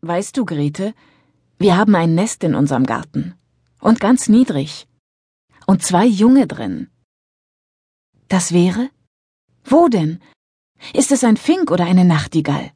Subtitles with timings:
[0.00, 0.94] Weißt du, Grete,
[1.58, 3.34] wir haben ein Nest in unserem Garten.
[3.80, 4.86] Und ganz niedrig.
[5.66, 6.88] Und zwei Junge drin.
[8.28, 8.90] Das wäre?
[9.64, 10.20] Wo denn?
[10.94, 12.70] Ist es ein Fink oder eine Nachtigall?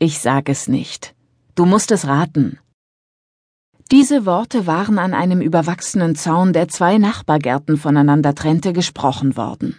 [0.00, 1.14] Ich sag es nicht.
[1.54, 2.58] Du musst es raten.
[3.92, 9.78] Diese Worte waren an einem überwachsenen Zaun, der zwei Nachbargärten voneinander trennte, gesprochen worden.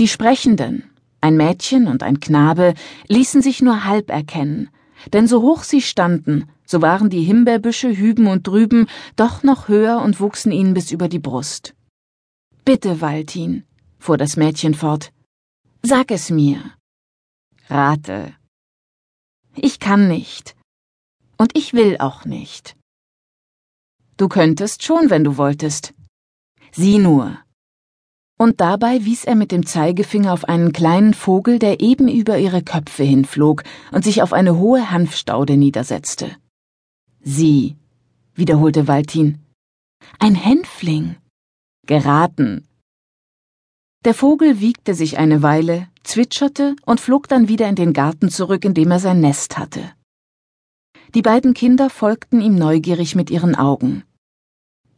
[0.00, 0.90] Die Sprechenden,
[1.20, 2.74] ein Mädchen und ein Knabe,
[3.06, 4.70] ließen sich nur halb erkennen,
[5.12, 10.00] denn so hoch sie standen, so waren die Himbeerbüsche hüben und drüben doch noch höher
[10.02, 11.74] und wuchsen ihnen bis über die Brust.
[12.64, 13.64] Bitte, Waltin,
[13.98, 15.12] fuhr das Mädchen fort,
[15.82, 16.72] sag es mir.
[17.68, 18.34] Rate.
[19.56, 20.56] Ich kann nicht.
[21.36, 22.76] Und ich will auch nicht.
[24.16, 25.94] Du könntest schon, wenn du wolltest.
[26.72, 27.43] Sieh nur.
[28.36, 32.62] Und dabei wies er mit dem Zeigefinger auf einen kleinen Vogel, der eben über ihre
[32.62, 36.36] Köpfe hinflog und sich auf eine hohe Hanfstaude niedersetzte.
[37.22, 37.76] Sieh,
[38.34, 39.38] wiederholte Waltin.
[40.18, 41.16] Ein Hänfling.
[41.86, 42.66] Geraten.
[44.04, 48.64] Der Vogel wiegte sich eine Weile, zwitscherte und flog dann wieder in den Garten zurück,
[48.64, 49.92] in dem er sein Nest hatte.
[51.14, 54.02] Die beiden Kinder folgten ihm neugierig mit ihren Augen.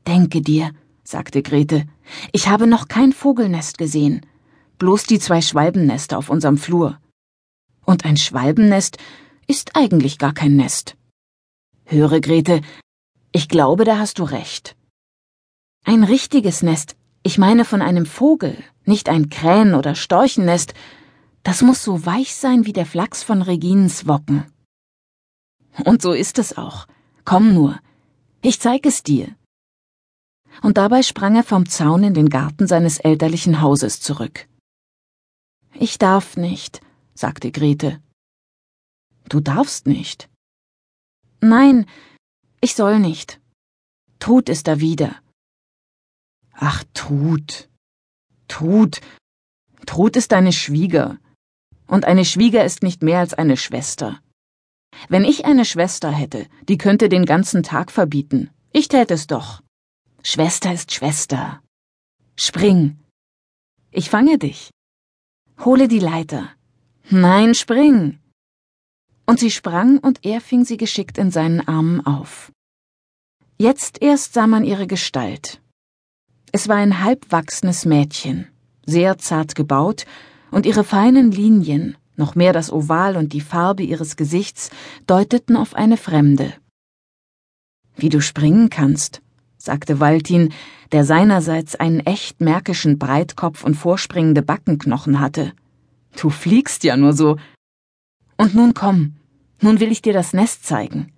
[0.07, 0.71] Denke dir,
[1.07, 1.87] sagte Grete,
[2.33, 4.27] ich habe noch kein Vogelnest gesehen,
[4.79, 6.99] bloß die zwei Schwalbennester auf unserem Flur.
[7.85, 8.99] Und ein Schwalbennest
[9.47, 10.97] ist eigentlich gar kein Nest.
[11.85, 12.61] Höre, Grete,
[13.33, 14.77] ich glaube, da hast du recht.
[15.85, 20.75] Ein richtiges Nest, ich meine von einem Vogel, nicht ein Krähen- oder Storchennest,
[21.45, 24.45] das muss so weich sein wie der Flachs von Reginens Wocken.
[25.85, 26.87] Und so ist es auch.
[27.25, 27.79] Komm nur,
[28.43, 29.37] ich zeig es dir
[30.63, 34.49] und dabei sprang er vom Zaun in den Garten seines elterlichen Hauses zurück.
[35.75, 36.81] Ich darf nicht,
[37.15, 38.01] sagte Grete.
[39.29, 40.29] Du darfst nicht.
[41.41, 41.87] Nein,
[42.61, 43.41] ich soll nicht.
[44.19, 45.17] Tut ist da wieder.
[46.53, 47.69] Ach, Tut.
[48.49, 49.01] Tut.
[49.85, 51.19] Tut ist deine Schwieger.
[51.87, 54.21] Und eine Schwieger ist nicht mehr als eine Schwester.
[55.09, 58.51] Wenn ich eine Schwester hätte, die könnte den ganzen Tag verbieten.
[58.73, 59.63] Ich täte es doch.
[60.29, 61.63] Schwester ist Schwester.
[62.37, 62.99] Spring.
[63.93, 64.71] Ich fange dich.
[65.65, 66.51] Hole die Leiter.
[67.11, 68.19] Nein, spring.
[69.25, 72.51] Und sie sprang und er fing sie geschickt in seinen Armen auf.
[73.57, 75.63] Jetzt erst sah man ihre Gestalt.
[76.51, 78.49] Es war ein halbwachsenes Mädchen,
[78.85, 80.07] sehr zart gebaut,
[80.51, 84.71] und ihre feinen Linien, noch mehr das Oval und die Farbe ihres Gesichts,
[85.07, 86.53] deuteten auf eine Fremde.
[87.95, 89.23] Wie du springen kannst,
[89.67, 90.53] sagte Waltin,
[90.93, 95.53] der seinerseits einen echt märkischen Breitkopf und vorspringende Backenknochen hatte.
[96.21, 97.37] Du fliegst ja nur so.
[98.39, 99.17] Und nun komm,
[99.61, 101.13] nun will ich dir das Nest zeigen.